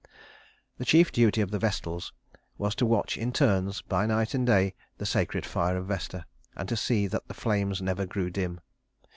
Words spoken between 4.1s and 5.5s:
and day, the sacred